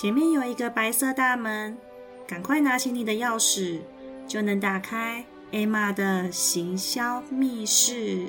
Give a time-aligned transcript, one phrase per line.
[0.00, 1.76] 前面有一个白色大门，
[2.24, 3.80] 赶快拿起你的钥匙，
[4.28, 8.28] 就能打开艾玛的行销密室。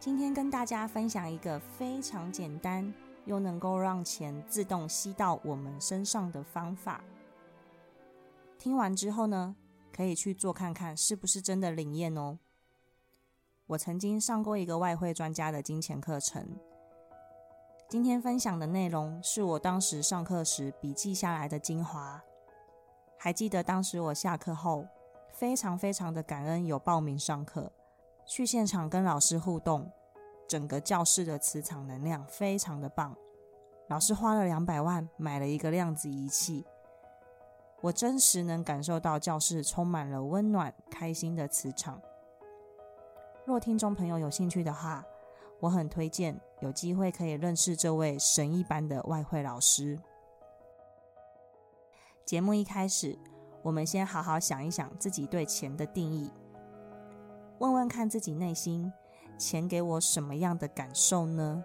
[0.00, 2.94] 今天跟大家分享一个非常简单
[3.26, 7.04] 又能够让钱自动吸到我们身上的方法。
[8.58, 9.54] 听完之后呢，
[9.92, 12.38] 可以去做看看是不是真的灵验哦。
[13.66, 16.48] 我曾经上过一个外汇专家的金钱课程，
[17.88, 22.22] 今天分享的内容是我当时上课时笔记下来的精华。
[23.18, 24.86] 还记得当时我下课后，
[25.32, 27.72] 非常非常的感恩有报名上课。
[28.24, 29.90] 去现场跟老师互动，
[30.48, 33.16] 整个教室的磁场能量非常的棒。
[33.88, 36.64] 老师花了两百万买了一个量子仪器，
[37.80, 42.00] 我真实能感受到教室充满了温暖、开心的磁场。
[43.44, 45.04] 若听众朋友有兴趣的话，
[45.60, 49.98] 我很推荐有机会可以认识这位神一般的外汇老师。
[52.24, 53.16] 节目一开始，
[53.62, 56.32] 我们先好好想一想自己对钱的定义。
[57.60, 58.92] 问问看自己内心，
[59.38, 61.64] 钱给我什么样的感受呢？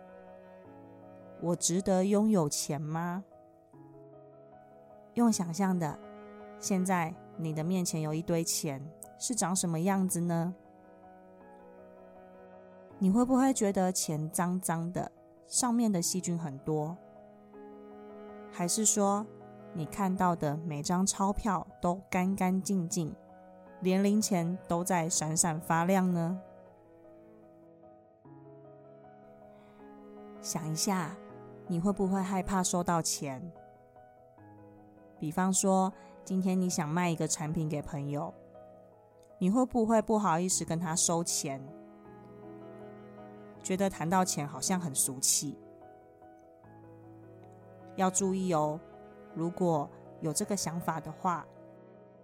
[1.41, 3.23] 我值得拥有钱吗？
[5.15, 5.97] 用想象的，
[6.59, 8.81] 现在你的面前有一堆钱，
[9.17, 10.53] 是长什么样子呢？
[12.99, 15.11] 你会不会觉得钱脏脏的，
[15.47, 16.95] 上面的细菌很多？
[18.51, 19.25] 还是说，
[19.73, 23.15] 你看到的每张钞票都干干净净？
[23.79, 26.39] 连零钱都在闪闪发亮呢。
[30.41, 31.15] 想一下，
[31.67, 33.41] 你会不会害怕收到钱？
[35.19, 35.93] 比方说，
[36.25, 38.33] 今天你想卖一个产品给朋友，
[39.37, 41.61] 你会不会不好意思跟他收钱？
[43.61, 45.57] 觉得谈到钱好像很俗气。
[47.95, 48.79] 要注意哦，
[49.35, 49.89] 如果
[50.21, 51.45] 有这个想法的话。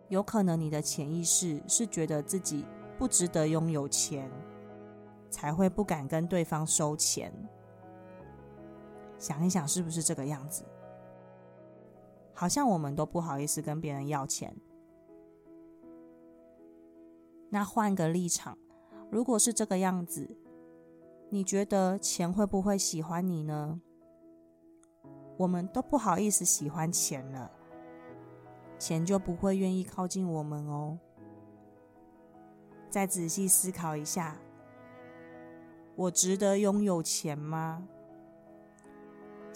[0.09, 2.63] 有可能你的潜意识是觉得自己
[2.97, 4.31] 不值得拥有钱，
[5.29, 7.29] 才会不敢跟对方收钱。
[9.17, 10.63] 想一想，是不是这个样子？
[12.33, 14.55] 好像我们都不好意思跟别人要钱。
[17.49, 18.57] 那换个立场，
[19.09, 20.37] 如果是这个样子，
[21.29, 23.81] 你觉得钱会不会喜欢你呢？
[25.37, 27.51] 我们都不好意思喜欢钱了。
[28.77, 30.99] 钱就不会愿意靠近我们哦。
[32.89, 34.37] 再仔细思考一下，
[35.95, 37.87] 我值得拥有钱吗？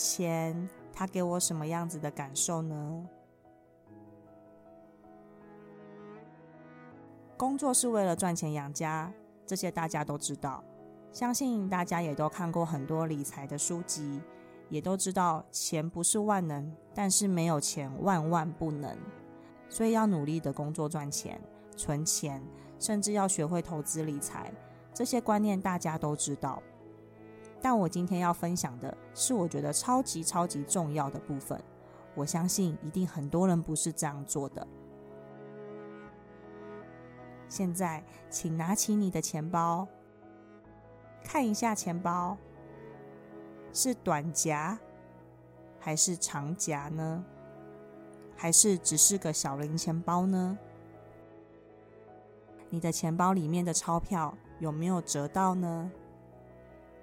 [0.01, 3.07] 钱他给我什么样子的感受呢？
[7.37, 9.13] 工作是为了赚钱养家，
[9.45, 10.63] 这些大家都知道。
[11.11, 14.21] 相信大家也都看过很多理财的书籍。
[14.69, 18.97] 也都知道钱不是万能，但是没有钱万万不能，
[19.67, 21.37] 所以要努力的工作赚钱、
[21.75, 22.41] 存钱，
[22.79, 24.49] 甚至要学会投资理财。
[24.93, 26.63] 这些观念大家都知道，
[27.61, 31.61] 但我今天要分享的是我觉得超级超级重要的部分。
[32.15, 34.67] 我相信一定很多人不是这样做的。
[37.47, 39.87] 现在，请拿起你的钱包，
[41.23, 42.37] 看一下钱包。
[43.73, 44.77] 是短夹
[45.79, 47.23] 还是长夹呢？
[48.35, 50.57] 还是只是个小零钱包呢？
[52.69, 55.91] 你的钱包里面的钞票有没有折到呢？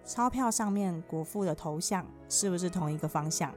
[0.09, 3.53] 钞票上面国父的头像是不是同一个方向？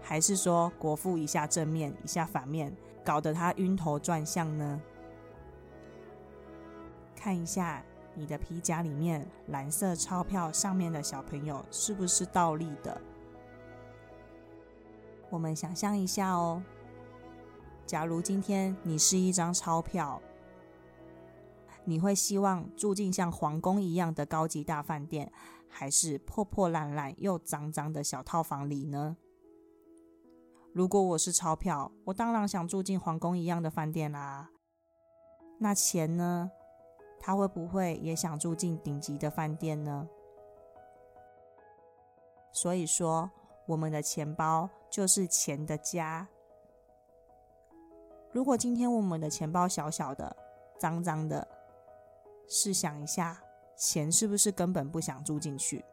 [0.00, 4.80] 还是说国父一下正面一下反面，搞得他晕头转向呢？
[7.14, 7.84] 看一下。
[8.18, 12.98] 你的皮夹里面蓝色钞票上面的小朋友是不是倒立的？
[15.28, 16.62] 我们想象一下哦。
[17.84, 20.18] 假如今天你是一张钞票，
[21.86, 25.32] 你会希望住进像皇宫一样的高级大饭店，
[25.68, 29.16] 还是破破烂烂又脏脏的小套房里呢？
[30.72, 34.50] 如果我是钞票，我当然想住进皇宫一样的饭店啦。
[35.58, 36.50] 那钱呢？
[37.18, 40.06] 他会不会也想住进顶级的饭店呢？
[42.52, 43.30] 所以说，
[43.66, 46.28] 我们的钱包就是钱的家。
[48.32, 50.36] 如果今天我们的钱包小小的、
[50.78, 51.48] 脏脏的，
[52.48, 53.42] 试想一下，
[53.76, 55.84] 钱是不是根本不想住进去？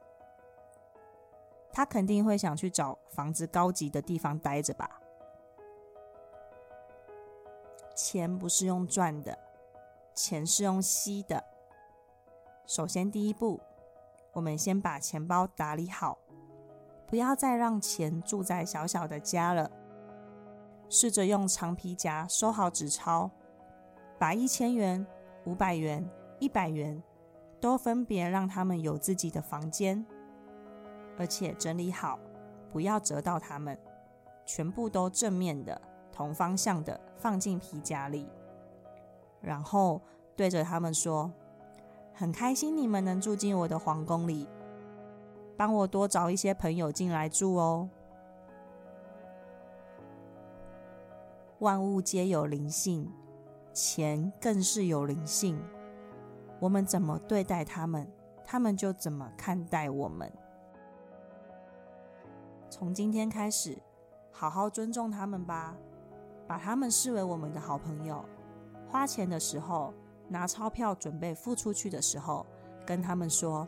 [1.72, 5.02] 他肯定会想去找房子高级的地方待着吧？
[7.96, 9.38] 钱不是用赚的，
[10.14, 11.44] 钱是用吸的。
[12.66, 13.60] 首先，第一步，
[14.34, 16.18] 我们先把钱包打理好，
[17.08, 19.70] 不要再让钱住在小小的家了。
[20.90, 23.32] 试着用长皮夹收好纸钞，
[24.20, 25.06] 把一千元、
[25.46, 26.08] 五百元、
[26.44, 27.02] 一百元
[27.62, 30.06] 都分别让他们有自己的房间，
[31.18, 32.20] 而且整理好，
[32.70, 33.80] 不要折到他们，
[34.46, 35.82] 全部都正面的。
[36.12, 38.28] 同方向的放进皮夹里，
[39.42, 40.00] 然后
[40.36, 41.32] 对着他们说
[42.14, 44.48] ：“很开心你们能住进我的皇宫里，
[45.58, 47.90] 帮我多找一些朋友进来住哦。”
[51.58, 53.10] 万物皆有灵性，
[53.74, 55.60] 钱更是有灵性。
[56.64, 58.10] 我们怎么对待他们，
[58.46, 60.32] 他们就怎么看待我们。
[62.70, 63.78] 从今天开始，
[64.32, 65.76] 好好尊重他们吧。
[66.48, 68.24] 把他们视为我们的好朋友，
[68.88, 69.94] 花钱的时候，
[70.30, 72.46] 拿钞票准备付出去的时候，
[72.86, 73.68] 跟他们说：“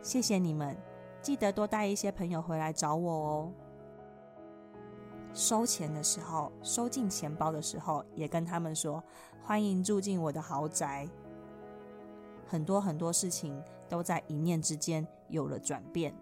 [0.00, 0.74] 谢谢你们，
[1.20, 3.52] 记得多带一些朋友回来找我哦。”
[5.34, 9.04] 收钱的时候，收进钱包的时候，也跟他们说
[9.44, 11.06] ：“欢迎住进我的豪宅。”
[12.46, 16.14] 很多很多事情都在一念之间有了转变。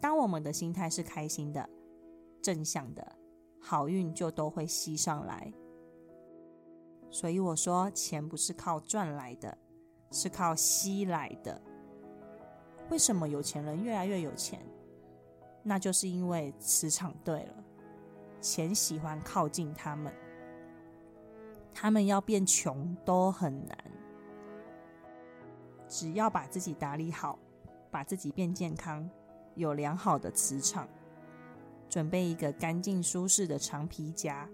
[0.00, 1.68] 当我们的心态是开心的、
[2.42, 3.16] 正向的。
[3.66, 5.50] 好运就都会吸上来，
[7.10, 9.56] 所以我说钱不是靠赚来的，
[10.10, 11.58] 是靠吸来的。
[12.90, 14.60] 为什么有钱人越来越有钱？
[15.62, 17.64] 那就是因为磁场对了，
[18.38, 20.12] 钱喜欢靠近他们，
[21.72, 23.78] 他们要变穷都很难。
[25.88, 27.38] 只要把自己打理好，
[27.90, 29.08] 把自己变健康，
[29.54, 30.88] 有良好的磁场。
[31.88, 34.48] 准备一个干净舒适的长皮夹，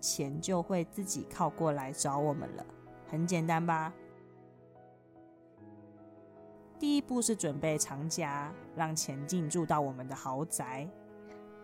[0.00, 2.66] 钱就会自己靠过来找我们了。
[3.08, 3.92] 很简单吧？
[6.78, 10.86] 第一步是准备长夹，让钱进驻到我们的豪宅。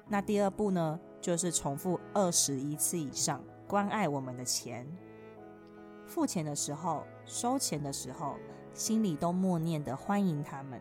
[0.08, 4.86] 那第二步呢，就是重复二十一次以上，关爱我们的钱。
[6.06, 8.36] 付钱的时候、收钱的时候，
[8.74, 10.80] 心里都默念的欢迎他们。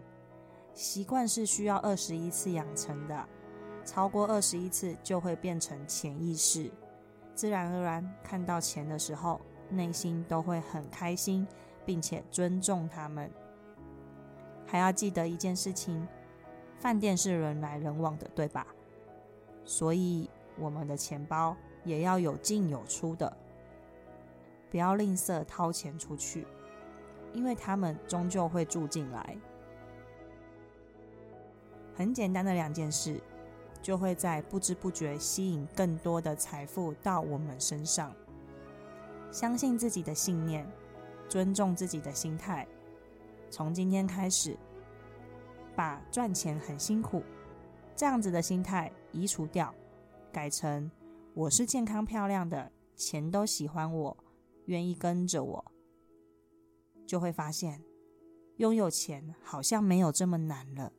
[0.73, 3.27] 习惯是需要二十一次养成的。
[3.83, 6.71] 超过二十一次就会变成潜意识，
[7.33, 11.47] 自然而然看到钱的时候，内心都会很开心，
[11.83, 13.29] 并且尊重他们。
[14.67, 16.07] 还要记得一件事情：
[16.77, 18.67] 饭店是人来人往的，对吧？
[19.65, 20.29] 所以
[20.59, 23.35] 我们的钱包也要有进有出的，
[24.69, 26.45] 不要吝啬掏钱出去，
[27.33, 29.37] 因为他们终究会住进来。
[31.95, 33.21] 很简单的两件事。
[33.81, 38.13] 就会在不知不觉吸引更多的财富到我们身上。
[39.31, 40.71] 相信自己的信念，
[41.27, 42.67] 尊重自己的心态。
[43.49, 44.55] 从今天开始，
[45.75, 47.23] 把赚钱很辛苦
[47.95, 49.73] 这样子的心态移除掉，
[50.31, 50.91] 改成
[51.33, 54.17] 我是健康漂亮的，钱都喜欢我，
[54.65, 55.70] 愿意跟着我，
[57.05, 57.83] 就会发现
[58.57, 60.93] 拥有钱好像没有这么难了。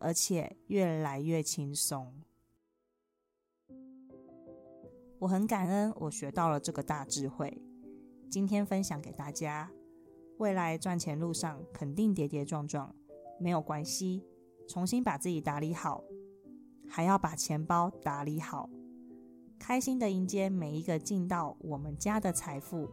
[0.00, 2.22] 而且越来越轻松。
[5.18, 7.60] 我很感恩，我学到了这个大智慧，
[8.30, 9.68] 今天分享给大家。
[10.36, 12.94] 未来赚钱路上肯定跌跌撞撞，
[13.40, 14.22] 没有关系，
[14.68, 16.04] 重新把自己打理好，
[16.88, 18.70] 还要把钱包打理好，
[19.58, 22.88] 开心的迎接每一个进到我们家的财富。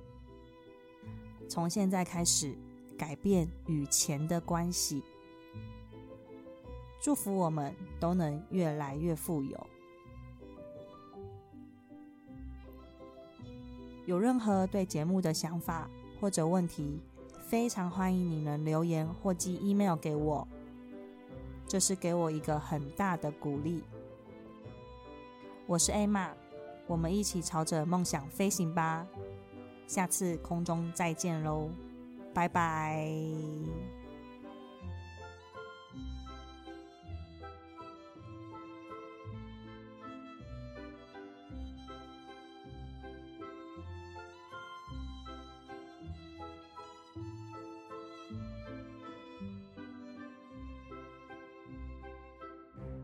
[1.47, 2.55] 从现在开始，
[2.97, 5.03] 改变与钱的关系。
[6.99, 9.67] 祝福我们都能越来越富有。
[14.05, 16.99] 有任何对节目的想法或者问题，
[17.47, 20.47] 非常欢迎你能留言或寄 email 给我，
[21.67, 23.83] 这是给我一个很大的鼓励。
[25.67, 26.31] 我是艾玛，
[26.87, 29.07] 我们一起朝着梦想飞行吧！
[29.87, 31.69] 下次空中再见喽，
[32.33, 33.07] 拜拜。